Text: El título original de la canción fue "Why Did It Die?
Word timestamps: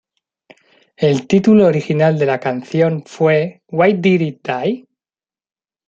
El 0.97 1.27
título 1.27 1.67
original 1.67 2.17
de 2.17 2.25
la 2.25 2.39
canción 2.39 3.03
fue 3.05 3.61
"Why 3.67 3.93
Did 3.93 4.21
It 4.21 4.41
Die? 4.47 4.87